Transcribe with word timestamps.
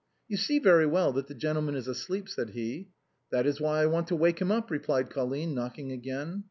"You 0.27 0.35
see 0.35 0.57
very 0.57 0.87
well 0.87 1.11
that 1.13 1.27
the 1.27 1.35
gentleman 1.35 1.75
is 1.75 1.87
asleep," 1.87 2.27
said 2.27 2.49
he." 2.57 2.87
That 3.31 3.45
is 3.45 3.61
why 3.61 3.83
I 3.83 3.85
want 3.85 4.07
to 4.07 4.15
wake 4.15 4.41
him 4.41 4.51
up," 4.51 4.71
replied 4.71 5.11
Colline, 5.11 5.53
knocking 5.53 5.91
again. 5.91 6.39